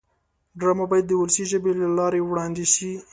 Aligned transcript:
ډرامه 0.59 0.85
باید 0.91 1.05
د 1.07 1.11
ولسي 1.21 1.43
ژبې 1.51 1.71
له 1.81 1.87
لارې 1.97 2.21
وړاندې 2.23 2.65
شي 2.73 2.91